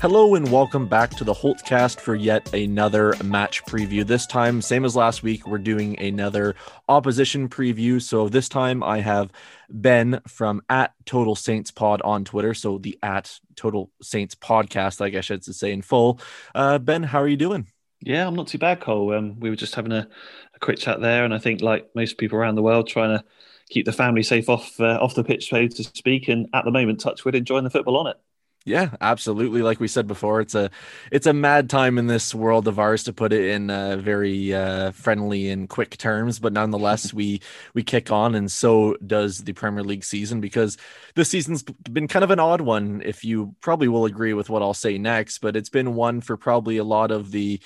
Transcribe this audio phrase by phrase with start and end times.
[0.00, 4.02] Hello and welcome back to the Holtcast for yet another match preview.
[4.02, 6.54] This time, same as last week, we're doing another
[6.88, 8.00] opposition preview.
[8.00, 9.30] So this time I have
[9.68, 12.54] Ben from at Total Saints Pod on Twitter.
[12.54, 16.18] So the at Total Saints Podcast, I guess I should say in full.
[16.54, 17.66] Uh, ben, how are you doing?
[18.00, 19.14] Yeah, I'm not too bad, Cole.
[19.14, 20.08] Um, we were just having a,
[20.54, 23.24] a, quick chat there, and I think like most people around the world, trying to
[23.68, 26.28] keep the family safe off uh, off the pitch, so to speak.
[26.28, 28.16] And at the moment, Touchwood enjoying the football on it.
[28.66, 29.62] Yeah, absolutely.
[29.62, 30.70] Like we said before, it's a
[31.10, 34.52] it's a mad time in this world of ours to put it in uh, very
[34.52, 36.38] uh, friendly and quick terms.
[36.38, 37.40] But nonetheless, we
[37.72, 40.76] we kick on, and so does the Premier League season because
[41.14, 43.00] this season's been kind of an odd one.
[43.02, 46.36] If you probably will agree with what I'll say next, but it's been one for
[46.36, 47.60] probably a lot of the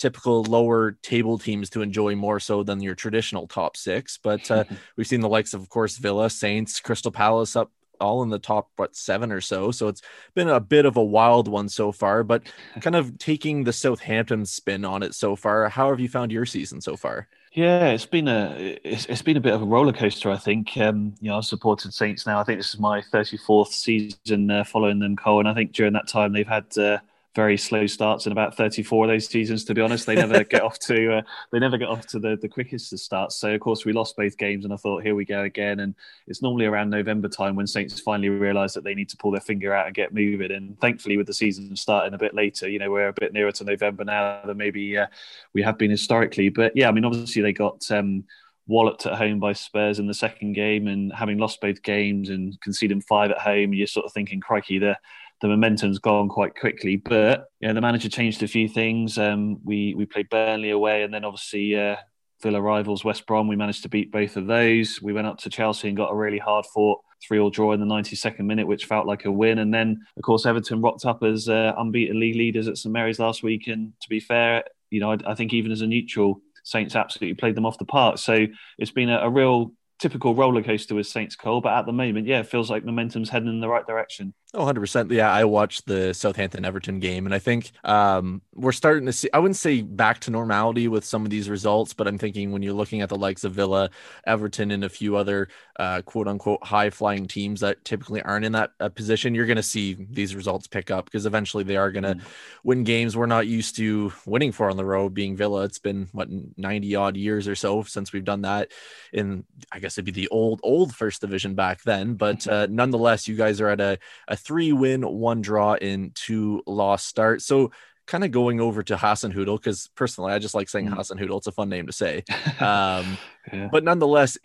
[0.00, 4.18] typical lower table teams to enjoy more so than your traditional top six.
[4.20, 4.64] But uh,
[4.96, 7.70] we've seen the likes of, of course, Villa, Saints, Crystal Palace up
[8.00, 9.70] all in the top what seven or so.
[9.70, 10.02] So it's
[10.34, 12.42] been a bit of a wild one so far, but
[12.80, 15.68] kind of taking the Southampton spin on it so far.
[15.68, 17.28] How have you found your season so far?
[17.52, 20.30] Yeah, it's been a it's, it's been a bit of a roller coaster.
[20.30, 22.38] I think um, you know I've supported Saints now.
[22.38, 25.72] I think this is my thirty fourth season uh, following them, Cole, and I think
[25.72, 26.98] during that time they've had uh,
[27.34, 30.06] very slow starts in about 34 of those seasons to be honest.
[30.06, 33.00] They never get off to uh, they never get off to the, the quickest of
[33.00, 33.36] starts.
[33.36, 35.80] So of course we lost both games and i thought here we go again.
[35.80, 35.94] And
[36.26, 39.40] it's normally around november time when saints finally realize that they need to pull their
[39.40, 40.50] finger out and get moving.
[40.50, 43.52] And thankfully with the season starting a bit later you know we're a bit nearer
[43.52, 45.06] to november now than maybe uh,
[45.54, 46.48] we have been historically.
[46.48, 48.24] But yeah i mean obviously they got um,
[48.66, 52.58] walloped at home by Spurs in the second game, and having lost both games and
[52.60, 54.96] conceding five at home, you're sort of thinking, crikey, the
[55.40, 56.96] the momentum's gone quite quickly.
[56.96, 59.18] But yeah, the manager changed a few things.
[59.18, 61.96] Um, we we played Burnley away, and then obviously uh,
[62.42, 63.48] Villa rivals West Brom.
[63.48, 65.00] We managed to beat both of those.
[65.02, 67.86] We went up to Chelsea and got a really hard fought three-all draw in the
[67.86, 69.58] 92nd minute, which felt like a win.
[69.58, 73.18] And then, of course, Everton rocked up as uh, unbeaten league leaders at St Mary's
[73.18, 73.66] last week.
[73.66, 77.34] And to be fair, you know, I, I, think even as a neutral, Saints absolutely
[77.34, 78.18] played them off the park.
[78.18, 78.46] So
[78.78, 82.26] it's been a, a real typical roller coaster with Saints Cole, but at the moment,
[82.26, 84.34] yeah, it feels like momentum's heading in the right direction.
[84.52, 85.12] Oh, 100%.
[85.12, 89.28] Yeah, I watched the Southampton Everton game, and I think um, we're starting to see,
[89.32, 92.60] I wouldn't say back to normality with some of these results, but I'm thinking when
[92.60, 93.90] you're looking at the likes of Villa,
[94.26, 98.52] Everton, and a few other uh, quote unquote high flying teams that typically aren't in
[98.52, 101.92] that uh, position, you're going to see these results pick up because eventually they are
[101.92, 102.22] going to mm.
[102.64, 105.62] win games we're not used to winning for on the road, being Villa.
[105.62, 108.72] It's been, what, 90 odd years or so since we've done that
[109.12, 112.14] in, I guess it'd be the old, old first division back then.
[112.14, 116.62] But uh, nonetheless, you guys are at a, a three win, one draw in two
[116.66, 117.42] loss start.
[117.42, 117.70] So
[118.10, 120.96] kind of going over to Hasenhüttl because personally I just like saying mm.
[120.96, 121.38] Hasenhüttl.
[121.38, 122.24] It's a fun name to say.
[122.60, 123.16] Um,
[123.50, 123.68] yeah.
[123.72, 124.36] But nonetheless,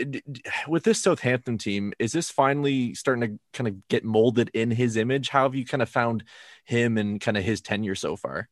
[0.69, 4.95] with this Southampton team, is this finally starting to kind of get molded in his
[4.95, 5.27] image?
[5.27, 6.23] How have you kind of found
[6.63, 8.47] him and kind of his tenure so far?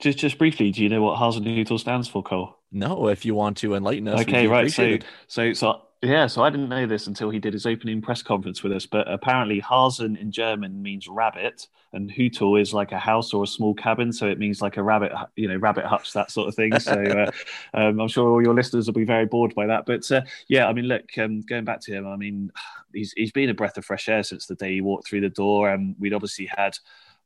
[0.00, 2.58] Just just briefly, do you know what Hasenhüttl stands for, Cole?
[2.72, 4.20] No, if you want to enlighten us.
[4.22, 4.70] Okay, right.
[4.70, 8.22] So, so, so yeah, so I didn't know this until he did his opening press
[8.22, 8.86] conference with us.
[8.86, 13.46] But apparently, Hasen in German means rabbit, and Hüttl is like a house or a
[13.48, 16.54] small cabin, so it means like a rabbit, you know, rabbit hutch, that sort of
[16.54, 16.78] thing.
[16.78, 17.30] So uh,
[17.74, 19.86] um, I'm sure all your listeners will be very bored by that.
[19.86, 22.52] But uh, yeah, I mean, look, um, going back to him, I mean,
[22.92, 25.30] he's he's been a breath of fresh air since the day he walked through the
[25.30, 25.70] door.
[25.70, 26.78] And um, we'd obviously had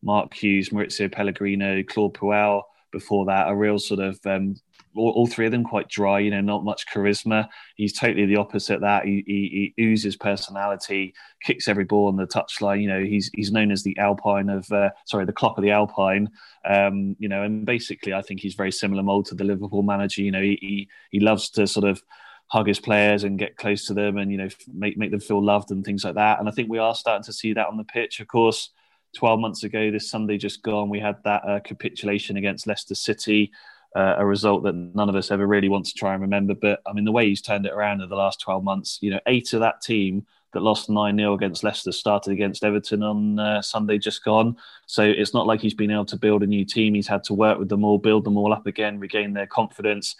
[0.03, 4.55] Mark Hughes, Mauricio Pellegrino, Claude Puel before that, a real sort of um,
[4.95, 7.49] all, all, three of them quite dry, you know, not much charisma.
[7.77, 9.05] He's totally the opposite that.
[9.05, 12.83] He, he, he oozes personality, kicks every ball on the touchline.
[12.83, 15.71] You know, he's he's known as the Alpine of, uh, sorry, the Klopp of the
[15.71, 16.31] Alpine.
[16.65, 20.23] Um, you know, and basically, I think he's very similar mold to the Liverpool manager.
[20.23, 22.03] You know, he, he, he loves to sort of
[22.49, 25.43] hug his players and get close to them and you know make make them feel
[25.43, 26.39] loved and things like that.
[26.39, 28.21] And I think we are starting to see that on the pitch.
[28.21, 28.71] Of course,
[29.15, 33.53] 12 months ago, this Sunday just gone, we had that uh, capitulation against Leicester City
[33.95, 36.55] uh, a result that none of us ever really want to try and remember.
[36.55, 39.11] But I mean, the way he's turned it around in the last 12 months, you
[39.11, 43.39] know, eight of that team that lost 9 0 against Leicester started against Everton on
[43.39, 44.57] uh, Sunday just gone.
[44.87, 46.95] So it's not like he's been able to build a new team.
[46.95, 50.17] He's had to work with them all, build them all up again, regain their confidence,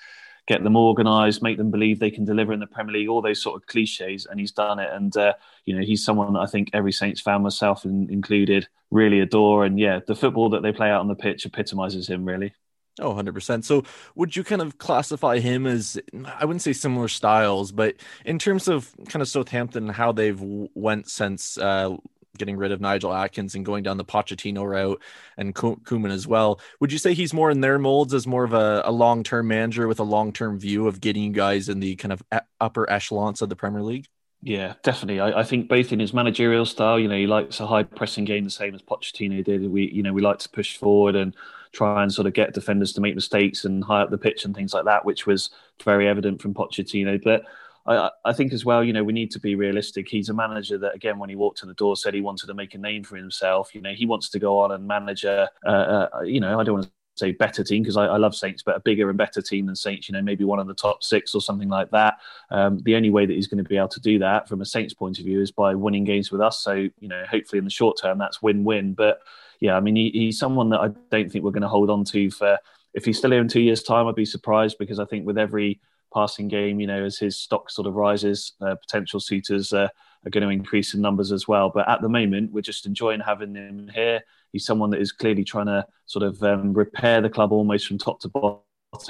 [0.47, 3.43] get them organised, make them believe they can deliver in the Premier League, all those
[3.43, 4.27] sort of cliches.
[4.27, 4.91] And he's done it.
[4.93, 5.35] And, uh,
[5.65, 9.65] you know, he's someone I think every Saints fan, myself in, included, really adore.
[9.65, 12.53] And yeah, the football that they play out on the pitch epitomises him, really.
[13.01, 13.65] Oh, 100%.
[13.65, 13.85] So,
[14.15, 17.97] would you kind of classify him as, I wouldn't say similar styles, but
[18.27, 21.97] in terms of kind of Southampton, how they've went since uh,
[22.43, 25.01] getting rid of Nigel Adkins and going down the Pochettino route
[25.37, 28.53] and Koeman as well, would you say he's more in their molds as more of
[28.53, 31.79] a, a long term manager with a long term view of getting you guys in
[31.79, 32.21] the kind of
[32.61, 34.09] upper echelons of the Premier League?
[34.43, 35.21] Yeah, definitely.
[35.21, 38.25] I, I, think both in his managerial style, you know, he likes a high pressing
[38.25, 39.71] game, the same as Pochettino did.
[39.71, 41.33] We, you know, we like to push forward and
[41.71, 44.53] try and sort of get defenders to make mistakes and high up the pitch and
[44.53, 45.51] things like that, which was
[45.85, 47.23] very evident from Pochettino.
[47.23, 47.45] But
[47.87, 50.09] I, I, think as well, you know, we need to be realistic.
[50.09, 52.55] He's a manager that, again, when he walked in the door, said he wanted to
[52.55, 53.75] make a name for himself.
[53.75, 56.65] You know, he wants to go on and manage a, uh, uh, you know, I
[56.65, 59.19] don't want to say better team because I, I, love Saints, but a bigger and
[59.19, 60.09] better team than Saints.
[60.09, 62.19] You know, maybe one of the top six or something like that.
[62.51, 64.67] Um, the only way that he's going to be able to do that from a
[64.67, 66.61] Saints point of view is by winning games with us.
[66.61, 68.95] So you know, hopefully in the short term that's win-win.
[68.95, 69.21] But
[69.61, 72.05] yeah, I mean, he, he's someone that I don't think we're going to hold on
[72.07, 72.59] to for.
[72.95, 75.39] If he's still here in two years' time, I'd be surprised because I think with
[75.39, 75.81] every
[76.13, 79.89] passing game, you know, as his stock sort of rises, uh, potential suitors uh,
[80.25, 81.71] are going to increase in numbers as well.
[81.71, 84.21] But at the moment, we're just enjoying having him here.
[84.53, 87.99] He's someone that is clearly trying to sort of um, repair the club almost from
[87.99, 88.63] top to bottom.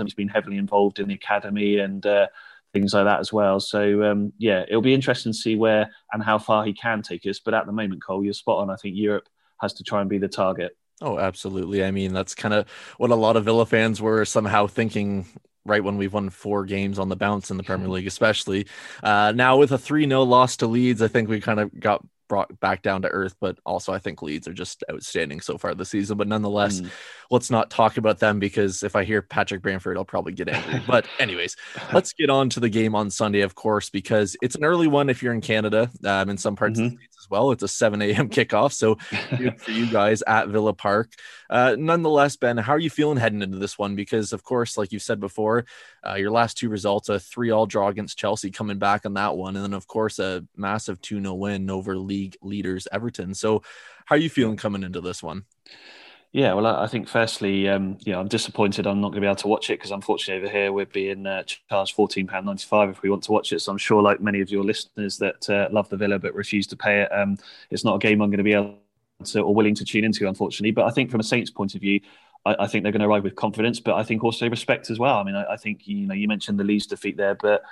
[0.04, 2.28] He's been heavily involved in the academy and uh,
[2.72, 3.60] things like that as well.
[3.60, 7.26] So um, yeah, it'll be interesting to see where and how far he can take
[7.26, 7.40] us.
[7.40, 8.70] But at the moment, Cole, you're spot on.
[8.70, 9.28] I think Europe
[9.60, 10.76] has to try and be the target.
[11.00, 11.84] Oh, absolutely.
[11.84, 15.26] I mean, that's kind of what a lot of Villa fans were somehow thinking
[15.64, 18.66] right when we've won four games on the bounce in the Premier League, especially.
[19.02, 22.04] Uh, now, with a 3 0 loss to Leeds, I think we kind of got
[22.32, 25.74] brought back down to earth, but also I think Leeds are just outstanding so far
[25.74, 26.16] this season.
[26.16, 26.90] But nonetheless, mm.
[27.30, 30.82] let's not talk about them because if I hear Patrick Bamford, I'll probably get angry.
[30.86, 31.56] but anyways,
[31.92, 35.10] let's get on to the game on Sunday, of course, because it's an early one
[35.10, 35.90] if you're in Canada.
[36.06, 36.96] Um, in some parts mm-hmm.
[37.22, 37.52] As well.
[37.52, 38.28] It's a 7 a.m.
[38.28, 38.96] kickoff, so
[39.36, 41.12] good for you guys at Villa Park.
[41.48, 43.94] Uh, nonetheless, Ben, how are you feeling heading into this one?
[43.94, 45.64] Because of course, like you said before,
[46.06, 49.56] uh, your last two results, a three-all draw against Chelsea, coming back on that one,
[49.56, 53.34] and then of course a massive 2-0 win over league leaders Everton.
[53.34, 53.62] So,
[54.04, 55.44] how are you feeling coming into this one?
[56.34, 59.36] Yeah, well, I think firstly, um, yeah, I'm disappointed I'm not going to be able
[59.36, 63.22] to watch it because unfortunately over here we're being uh, charged £14.95 if we want
[63.24, 63.60] to watch it.
[63.60, 66.66] So I'm sure, like many of your listeners that uh, love the Villa but refuse
[66.68, 67.36] to pay it, um,
[67.70, 68.78] it's not a game I'm going to be able
[69.24, 70.70] to or willing to tune into, unfortunately.
[70.70, 72.00] But I think from a Saints point of view,
[72.46, 74.98] I, I think they're going to arrive with confidence, but I think also respect as
[74.98, 75.18] well.
[75.18, 77.62] I mean, I, I think you know you mentioned the Leeds defeat there, but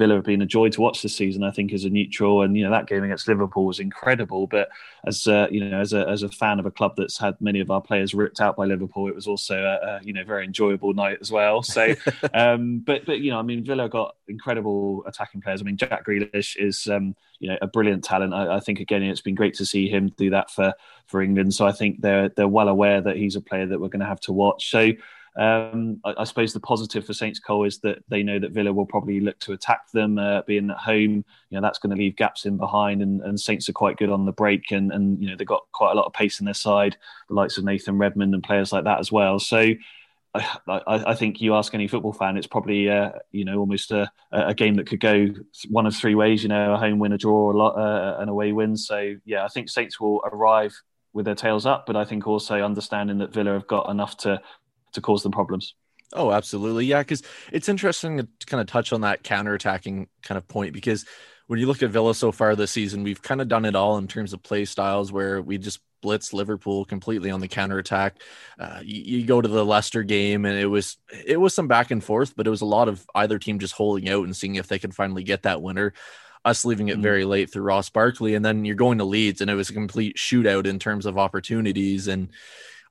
[0.00, 1.44] Villa have been a joy to watch this season.
[1.44, 4.46] I think as a neutral, and you know that game against Liverpool was incredible.
[4.46, 4.70] But
[5.04, 7.60] as uh, you know, as a as a fan of a club that's had many
[7.60, 10.46] of our players ripped out by Liverpool, it was also a, a you know very
[10.46, 11.62] enjoyable night as well.
[11.70, 11.94] So,
[12.34, 15.60] um, but but you know, I mean, Villa got incredible attacking players.
[15.60, 18.34] I mean, Jack Grealish is um, you know a brilliant talent.
[18.34, 20.72] I, I, think again, it's been great to see him do that for
[21.06, 21.54] for England.
[21.54, 24.06] So I think they're they're well aware that he's a player that we're going to
[24.06, 24.70] have to watch.
[24.70, 24.92] So
[25.36, 28.72] um, I, I, suppose the positive for Saints Cole is that they know that Villa
[28.72, 31.24] will probably look to attack them, uh, being at home.
[31.50, 34.10] You know that's going to leave gaps in behind, and, and, Saints are quite good
[34.10, 36.46] on the break, and, and you know they've got quite a lot of pace in
[36.46, 36.96] their side,
[37.28, 39.38] the likes of Nathan Redmond and players like that as well.
[39.38, 39.72] So.
[40.32, 44.08] I, I, think you ask any football fan, it's probably uh, you know almost a,
[44.30, 45.26] a, game that could go
[45.68, 46.44] one of three ways.
[46.44, 48.76] You know, a home win, a draw, a lot, uh, an away win.
[48.76, 50.72] So yeah, I think Saints will arrive
[51.12, 54.40] with their tails up, but I think also understanding that Villa have got enough to
[54.92, 55.74] to cause them problems.
[56.12, 56.86] Oh, absolutely.
[56.86, 61.04] Yeah, because it's interesting to kind of touch on that counter-attacking kind of point because
[61.46, 63.98] when you look at Villa so far this season, we've kind of done it all
[63.98, 68.16] in terms of play styles where we just blitz Liverpool completely on the counterattack.
[68.58, 71.90] Uh, you, you, go to the Leicester game and it was it was some back
[71.90, 74.54] and forth, but it was a lot of either team just holding out and seeing
[74.54, 75.92] if they could finally get that winner.
[76.44, 77.02] Us leaving it mm.
[77.02, 79.74] very late through Ross Barkley, and then you're going to Leeds, and it was a
[79.74, 82.08] complete shootout in terms of opportunities.
[82.08, 82.30] And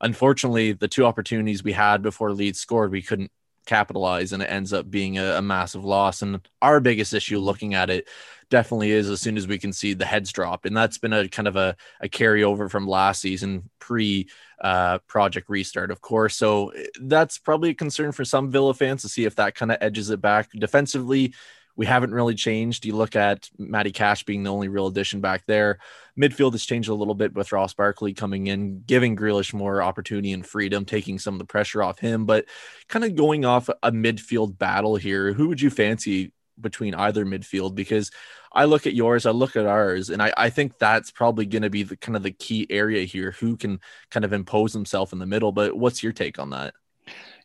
[0.00, 3.30] unfortunately, the two opportunities we had before Leeds scored, we couldn't
[3.66, 6.22] capitalize, and it ends up being a, a massive loss.
[6.22, 8.08] And our biggest issue looking at it
[8.50, 10.64] definitely is as soon as we can see the heads drop.
[10.64, 14.28] And that's been a kind of a, a carryover from last season pre
[14.60, 16.36] uh, project restart, of course.
[16.36, 19.70] So eh, that's probably a concern for some Villa fans to see if that kind
[19.70, 21.34] of edges it back defensively
[21.80, 22.84] we haven't really changed.
[22.84, 25.78] You look at Matty Cash being the only real addition back there.
[26.14, 30.34] Midfield has changed a little bit with Ross Barkley coming in, giving Grealish more opportunity
[30.34, 32.26] and freedom, taking some of the pressure off him.
[32.26, 32.44] But
[32.88, 37.74] kind of going off a midfield battle here, who would you fancy between either midfield
[37.74, 38.10] because
[38.52, 41.62] I look at yours, I look at ours, and I, I think that's probably going
[41.62, 45.14] to be the kind of the key area here who can kind of impose himself
[45.14, 45.50] in the middle.
[45.50, 46.74] But what's your take on that?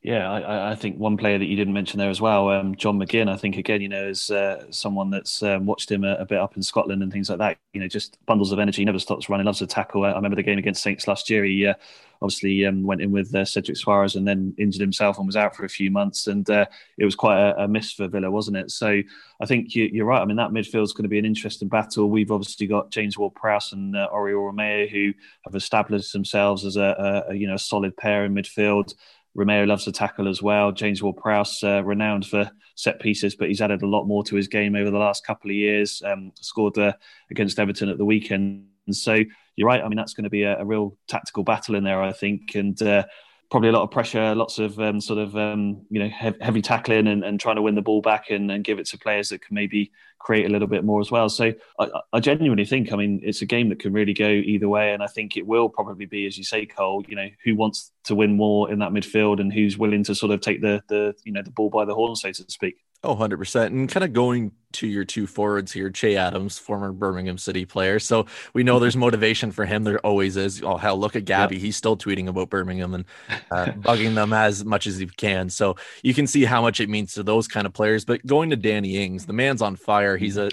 [0.05, 2.99] Yeah, I, I, think one player that you didn't mention there as well, um, John
[2.99, 3.27] McGinn.
[3.27, 6.37] I think again, you know, as uh, someone that's um, watched him a, a, bit
[6.37, 7.57] up in Scotland and things like that.
[7.73, 10.05] You know, just bundles of energy, never stops running, loves to tackle.
[10.05, 11.43] I remember the game against Saints last year.
[11.43, 11.73] He uh,
[12.21, 15.55] obviously um, went in with uh, Cedric Soares and then injured himself and was out
[15.55, 16.27] for a few months.
[16.27, 16.67] And uh,
[16.99, 18.69] it was quite a, a, miss for Villa, wasn't it?
[18.69, 19.01] So
[19.41, 20.21] I think you, are right.
[20.21, 22.11] I mean, that midfield is going to be an interesting battle.
[22.11, 27.25] We've obviously got James Ward-Prowse and uh, Oriol Romeu who have established themselves as a,
[27.27, 28.93] a, you know a solid pair in midfield.
[29.35, 30.71] Romeu loves to tackle as well.
[30.71, 34.47] James Ward-Prowse, uh, renowned for set pieces, but he's added a lot more to his
[34.47, 36.01] game over the last couple of years.
[36.05, 36.93] Um, scored uh,
[37.29, 38.67] against Everton at the weekend.
[38.85, 39.23] And so
[39.55, 39.81] you're right.
[39.81, 42.55] I mean, that's going to be a, a real tactical battle in there, I think.
[42.55, 43.03] And uh,
[43.49, 47.07] probably a lot of pressure, lots of um, sort of um, you know heavy tackling
[47.07, 49.41] and, and, trying to win the ball back and, and, give it to players that
[49.41, 49.91] can maybe
[50.25, 51.29] create a little bit more as well.
[51.29, 54.67] So I, I, genuinely think, I mean, it's a game that can really go either
[54.67, 57.05] way, and I think it will probably be, as you say, Cole.
[57.07, 60.31] You know, who wants to win more in that midfield and who's willing to sort
[60.31, 62.84] of take the the you know the ball by the horn, so to speak.
[63.05, 63.67] Oh, 100%.
[63.67, 67.99] And kind of going to your two forwards here, Che Adams, former Birmingham City player.
[67.99, 69.83] So we know there's motivation for him.
[69.83, 70.63] There always is.
[70.63, 71.55] Oh, hell, look at Gabby.
[71.55, 71.61] Yep.
[71.61, 73.05] He's still tweeting about Birmingham and
[73.51, 75.49] uh, bugging them as much as he can.
[75.49, 78.05] So you can see how much it means to those kind of players.
[78.05, 80.17] But going to Danny Ings, the man's on fire.
[80.17, 80.49] He's a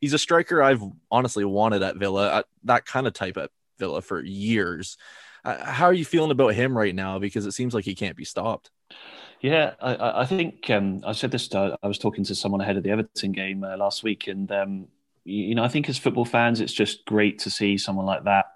[0.00, 4.02] he's a striker I've honestly wanted at Villa, uh, that kind of type at Villa
[4.02, 4.98] for years.
[5.42, 7.18] Uh, how are you feeling about him right now?
[7.18, 8.70] Because it seems like he can't be stopped.
[9.44, 11.54] Yeah, I, I think um, I said this.
[11.54, 14.50] Uh, I was talking to someone ahead of the Everton game uh, last week, and
[14.50, 14.88] um,
[15.24, 18.24] you, you know, I think as football fans, it's just great to see someone like
[18.24, 18.46] that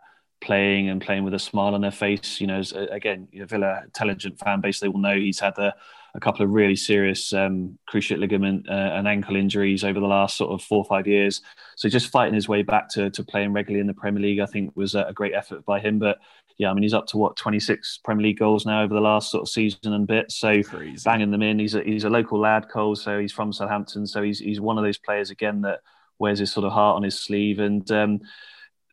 [0.41, 2.41] playing and playing with a smile on their face.
[2.41, 5.41] You know, as, uh, again, you know, Villa intelligent fan base, they will know he's
[5.41, 5.75] had a,
[6.15, 10.37] a couple of really serious um, cruciate ligament uh, and ankle injuries over the last
[10.37, 11.43] sort of four or five years.
[11.77, 14.47] So just fighting his way back to, to playing regularly in the Premier League, I
[14.47, 15.99] think was a great effort by him.
[15.99, 16.19] But
[16.59, 19.31] yeah, I mean, he's up to what 26 Premier League goals now over the last
[19.31, 20.33] sort of season and bit.
[20.33, 21.03] So Crazy.
[21.05, 21.59] banging them in.
[21.59, 22.97] He's a, he's a local lad, Cole.
[22.97, 24.07] So he's from Southampton.
[24.07, 25.81] So he's he's one of those players again that
[26.19, 27.61] wears his sort of heart on his sleeve.
[27.61, 28.21] And um,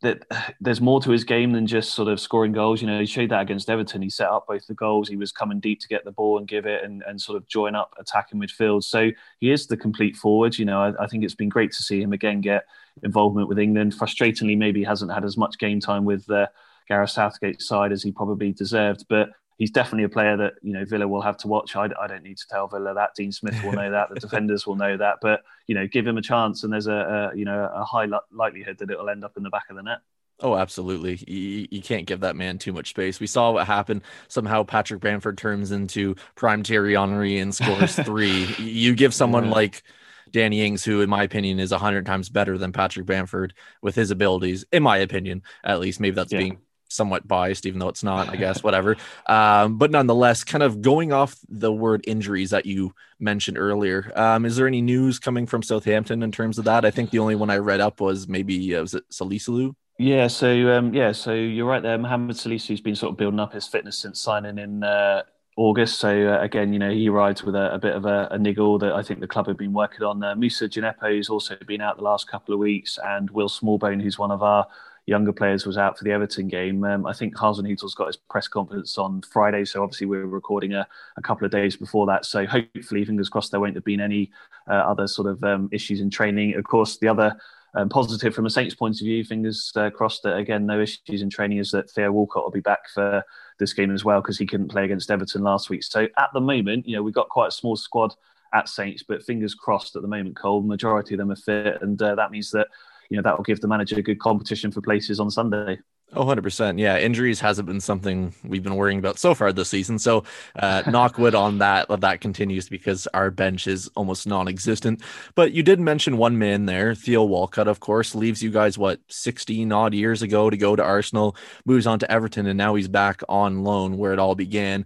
[0.06, 2.82] that there's more to his game than just sort of scoring goals.
[2.82, 4.02] You know, he showed that against Everton.
[4.02, 5.10] He set up both the goals.
[5.10, 7.48] He was coming deep to get the ball and give it and, and sort of
[7.48, 8.84] join up attacking midfield.
[8.84, 9.10] So
[9.40, 10.58] he is the complete forward.
[10.58, 12.66] You know, I, I think it's been great to see him again get
[13.04, 13.94] involvement with England.
[13.94, 16.48] Frustratingly, maybe he hasn't had as much game time with uh,
[16.88, 19.06] Gareth Southgate's side as he probably deserved.
[19.10, 21.76] But he's definitely a player that you know Villa will have to watch.
[21.76, 23.16] I, I don't need to tell Villa that.
[23.16, 24.10] Dean Smith will know that.
[24.10, 25.18] The defenders will know that.
[25.22, 28.08] But you know, give him a chance, and there's a, a you know a high
[28.32, 30.00] likelihood that it'll end up in the back of the net.
[30.42, 31.16] Oh, absolutely.
[31.28, 33.22] You, you, can't give that man too much space.
[33.22, 34.02] We saw what happened.
[34.28, 38.54] Somehow Patrick Bamford turns into prime Terry Henry and scores three.
[38.60, 39.52] you give someone yeah.
[39.52, 39.84] like
[40.32, 43.96] Danny Ings, who, in my opinion, is a hundred times better than Patrick Bamford with
[43.96, 46.02] his abilities, in my opinion, at least.
[46.02, 46.40] Maybe that's yeah.
[46.40, 46.58] being
[46.88, 48.98] somewhat biased, even though it's not, I guess, whatever.
[49.28, 54.46] Um, but nonetheless, kind of going off the word injuries that you mentioned earlier, um,
[54.46, 56.86] is there any news coming from Southampton in terms of that?
[56.86, 59.74] I think the only one I read up was maybe, uh, was it Salisu?
[59.98, 61.98] Yeah, so um, yeah, so you're right there.
[61.98, 65.24] Mohamed Salisu's been sort of building up his fitness since signing in uh,
[65.56, 66.00] August.
[66.00, 68.78] So uh, again, you know, he rides with a, a bit of a, a, niggle
[68.80, 70.22] that I think the club have been working on.
[70.22, 74.02] Uh, Moussa Djenepo has also been out the last couple of weeks, and Will Smallbone,
[74.02, 74.68] who's one of our
[75.08, 76.84] younger players was out for the Everton game.
[76.84, 80.74] Um, I think Hasenhüttl's got his press conference on Friday, so obviously we are recording
[80.74, 82.26] a, a, couple of days before that.
[82.26, 84.32] So hopefully, fingers crossed, there won't have been any
[84.68, 86.56] uh, other sort of um, issues in training.
[86.56, 87.38] Of course, the other
[87.76, 91.22] um, positive from a Saints point of view, fingers uh, crossed that again no issues
[91.22, 93.24] in training is that Theo Walcott will be back for
[93.60, 95.84] this game as well because he couldn't play against Everton last week.
[95.84, 98.16] So at the moment, you know, we've got quite a small squad
[98.54, 100.62] at Saints, but fingers crossed at the moment, Cole.
[100.62, 102.68] Majority of them are fit, and uh, that means that
[103.10, 105.80] you know that will give the manager a good competition for places on Sunday.
[106.14, 106.80] Oh, 100%.
[106.80, 109.98] Yeah, injuries hasn't been something we've been worrying about so far this season.
[109.98, 110.24] So,
[110.56, 115.02] uh, knock wood on that, that continues because our bench is almost non existent.
[115.34, 119.00] But you did mention one man there, Theo Walcott, of course, leaves you guys, what,
[119.10, 121.36] 16 odd years ago to go to Arsenal,
[121.66, 124.86] moves on to Everton, and now he's back on loan where it all began.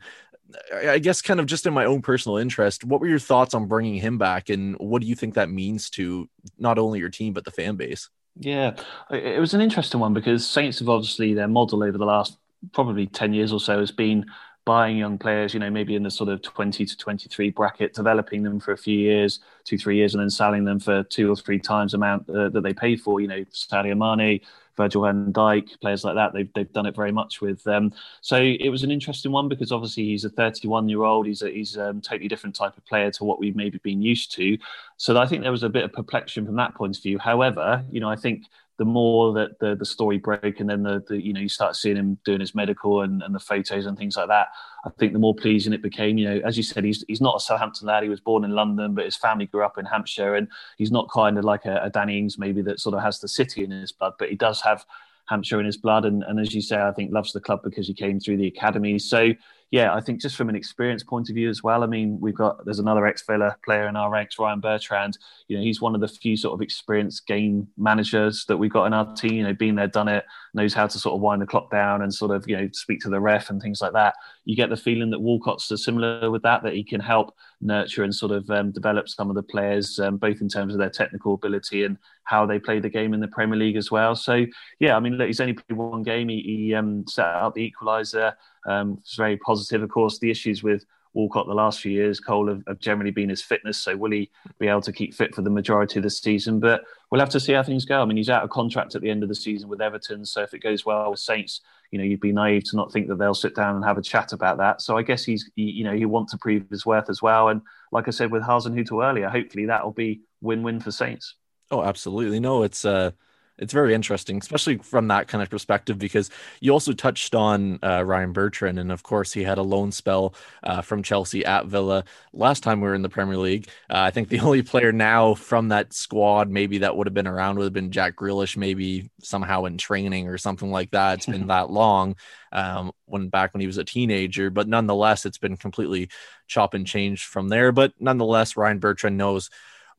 [0.74, 3.68] I guess, kind of just in my own personal interest, what were your thoughts on
[3.68, 7.34] bringing him back, and what do you think that means to not only your team
[7.34, 8.10] but the fan base?
[8.36, 8.76] Yeah,
[9.12, 12.38] it was an interesting one because Saints have obviously their model over the last
[12.74, 14.26] probably ten years or so has been
[14.70, 18.44] buying young players, you know, maybe in the sort of 20 to 23 bracket, developing
[18.44, 21.36] them for a few years, two, three years, and then selling them for two or
[21.36, 23.20] three times the amount uh, that they paid for.
[23.20, 24.42] You know, Sadio Mane,
[24.80, 26.32] Virgil van Dijk, players like that.
[26.32, 27.68] They've, they've done it very much with.
[27.68, 31.28] Um, so it was an interesting one because obviously he's a 31 year old.
[31.28, 34.02] He's a he's a um, totally different type of player to what we've maybe been
[34.02, 34.58] used to.
[34.96, 37.20] So I think there was a bit of perplexion from that point of view.
[37.20, 38.46] However, you know, I think
[38.80, 41.76] the more that the, the story broke and then the, the you know you start
[41.76, 44.48] seeing him doing his medical and, and the photos and things like that
[44.86, 47.36] i think the more pleasing it became you know as you said he's, he's not
[47.36, 48.04] a southampton lad.
[48.04, 51.12] He was born in london but his family grew up in hampshire and he's not
[51.12, 53.72] kind of like a, a danny ings maybe that sort of has the city in
[53.72, 54.86] his blood but he does have
[55.30, 56.06] hampshire in his blood.
[56.06, 58.48] And, and as you say i think loves the club because he came through the
[58.48, 58.98] academy.
[58.98, 59.34] So
[59.72, 61.84] yeah, I think just from an experience point of view as well.
[61.84, 65.18] I mean, we've got there's another ex Villa player in our ranks, Ryan Bertrand.
[65.48, 68.86] You know, he's one of the few sort of experienced game managers that we've got
[68.86, 69.34] in our team.
[69.34, 72.02] You know, been there, done it, knows how to sort of wind the clock down
[72.02, 74.16] and sort of you know speak to the ref and things like that.
[74.46, 78.16] You get the feeling that Walcott's similar with that, that he can help nurture and
[78.16, 81.36] sort of um, develop some of the players, um, both in terms of their technical
[81.36, 84.16] ability and how they play the game in the Premier League as well.
[84.16, 84.46] So
[84.80, 86.30] yeah, I mean, look, he's only played one game.
[86.30, 88.34] He, he um, set out the equaliser.
[88.66, 89.84] Um, it's very positive.
[89.84, 93.30] Of course, the issues with Walcott the last few years, Cole have, have, generally been
[93.30, 93.78] his fitness.
[93.78, 96.60] So will he be able to keep fit for the majority of the season?
[96.60, 98.02] But we'll have to see how things go.
[98.02, 100.26] I mean, he's out of contract at the end of the season with Everton.
[100.26, 101.62] So if it goes well with Saints,
[101.92, 104.04] you know, you'd be naive to not think that they'll sit down and have a
[104.04, 104.82] chat about that.
[104.82, 107.50] So I guess he's, he, you know, he wants to prove his worth as well.
[107.50, 107.62] And
[107.92, 111.36] like I said with Hasenhüttl earlier, hopefully that'll be win-win for Saints.
[111.72, 112.40] Oh, absolutely.
[112.40, 113.12] No, it's uh
[113.60, 118.04] it's very interesting, especially from that kind of perspective, because you also touched on uh,
[118.04, 122.04] Ryan Bertrand, and of course he had a loan spell uh, from Chelsea at Villa
[122.34, 123.68] last time we were in the Premier League.
[123.90, 127.28] Uh, I think the only player now from that squad maybe that would have been
[127.28, 131.18] around would have been Jack Grealish, maybe somehow in training or something like that.
[131.18, 132.16] It's been that long
[132.52, 136.10] um, when back when he was a teenager, but nonetheless, it's been completely
[136.48, 137.72] chop and change from there.
[137.72, 139.50] But nonetheless, Ryan Bertrand knows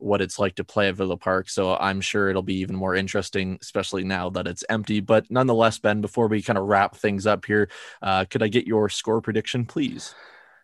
[0.01, 1.49] what it's like to play at Villa Park.
[1.49, 4.99] So I'm sure it'll be even more interesting, especially now that it's empty.
[4.99, 7.69] But nonetheless, Ben, before we kind of wrap things up here,
[8.01, 10.13] uh, could I get your score prediction, please?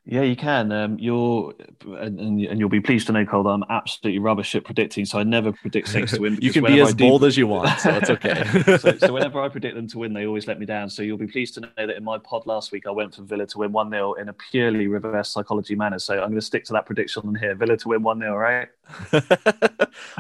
[0.10, 0.72] Yeah, you can.
[0.72, 1.54] Um, you're
[1.86, 5.04] and, and, you'll be pleased to know, Cole, that I'm absolutely rubbish at predicting.
[5.04, 6.38] So I never predict Saints to win.
[6.42, 8.46] you can be as bold as you want, so it's okay.
[8.78, 10.90] so, so, whenever I predict them to win, they always let me down.
[10.90, 13.24] So you'll be pleased to know that in my pod last week, I went for
[13.24, 16.00] Villa to win one 0 in a purely reverse psychology manner.
[16.00, 18.70] So I'm going to stick to that prediction here: Villa to win one 0 right?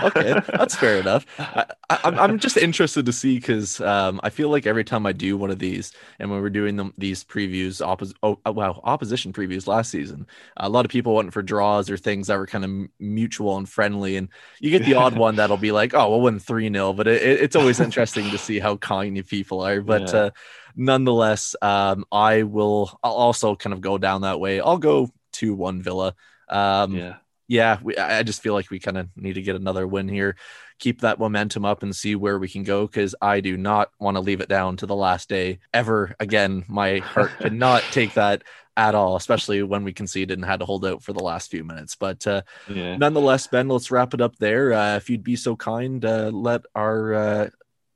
[0.03, 1.25] okay, that's fair enough.
[1.39, 1.65] I,
[2.03, 5.49] am just interested to see because um, I feel like every time I do one
[5.49, 9.67] of these, and when we're doing them these previews, oppos- oh, uh, wow, opposition previews
[9.67, 10.27] last season,
[10.58, 13.69] a lot of people went for draws or things that were kind of mutual and
[13.69, 16.93] friendly, and you get the odd one that'll be like, oh, we'll win three 0
[16.93, 19.82] but it, it's always interesting to see how kind people are.
[19.82, 20.19] But yeah.
[20.19, 20.30] uh,
[20.75, 22.97] nonetheless, um, I will.
[23.03, 24.60] I'll also kind of go down that way.
[24.60, 26.13] I'll go two one Villa.
[26.49, 27.15] Um, yeah
[27.47, 30.36] yeah, we, I just feel like we kind of need to get another win here,
[30.79, 32.86] keep that momentum up, and see where we can go.
[32.86, 36.65] Because I do not want to leave it down to the last day ever again.
[36.67, 38.43] My heart cannot take that
[38.75, 41.63] at all, especially when we conceded and had to hold out for the last few
[41.63, 41.95] minutes.
[41.95, 42.97] But uh, yeah.
[42.97, 44.73] nonetheless, Ben, let's wrap it up there.
[44.73, 47.49] Uh, if you'd be so kind, uh, let our uh,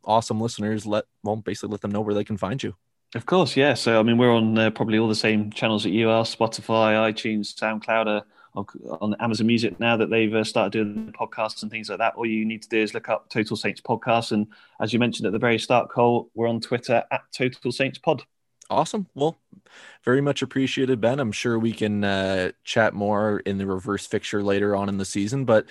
[0.04, 2.74] awesome listeners let well basically let them know where they can find you.
[3.14, 3.74] Of course, yeah.
[3.74, 6.96] So I mean, we're on uh, probably all the same channels that you are: Spotify,
[7.12, 8.24] iTunes, SoundCloud
[8.56, 12.16] on Amazon Music now that they've uh, started doing podcasts and things like that.
[12.16, 14.32] All you need to do is look up Total Saints Podcast.
[14.32, 14.48] And
[14.80, 18.24] as you mentioned at the very start, Cole, we're on Twitter at Total Saints Pod.
[18.70, 19.08] Awesome.
[19.16, 19.38] Well,
[20.04, 21.20] very much appreciated, Ben.
[21.20, 25.06] I'm sure we can uh, chat more in the reverse fixture later on in the
[25.06, 25.66] season, but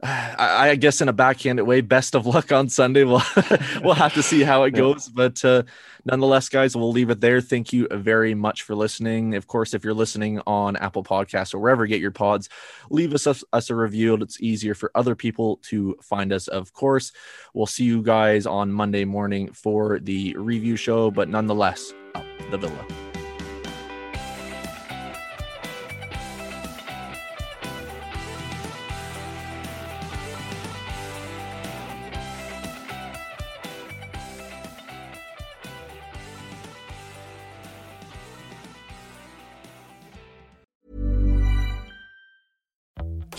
[0.02, 3.04] I, I, guess in a backhanded way, best of luck on Sunday.
[3.10, 3.22] We'll
[3.82, 5.64] we'll have to see how it goes, but uh,
[6.04, 7.40] nonetheless, guys, we'll leave it there.
[7.40, 9.34] Thank you very much for listening.
[9.34, 12.48] Of course, if you're listening on Apple Podcasts or wherever you get your pods,
[12.88, 14.14] leave us, us us a review.
[14.14, 16.48] It's easier for other people to find us.
[16.48, 17.12] Of course,
[17.52, 21.92] we'll see you guys on Monday morning for the review show, but nonetheless,
[22.50, 23.09] the Villa.